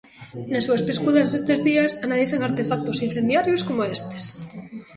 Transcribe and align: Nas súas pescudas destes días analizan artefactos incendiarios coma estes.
Nas 0.51 0.65
súas 0.67 0.85
pescudas 0.87 1.29
destes 1.31 1.59
días 1.69 1.91
analizan 2.07 2.41
artefactos 2.49 3.03
incendiarios 3.07 3.61
coma 3.67 3.91
estes. 3.97 4.23